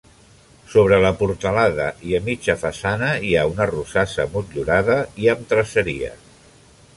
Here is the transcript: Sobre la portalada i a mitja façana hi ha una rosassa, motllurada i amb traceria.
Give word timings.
Sobre 0.75 0.95
la 1.01 1.11
portalada 1.19 1.89
i 2.11 2.17
a 2.19 2.21
mitja 2.29 2.55
façana 2.61 3.11
hi 3.27 3.35
ha 3.41 3.45
una 3.51 3.69
rosassa, 3.73 4.27
motllurada 4.33 4.97
i 5.27 5.31
amb 5.35 5.47
traceria. 5.53 6.11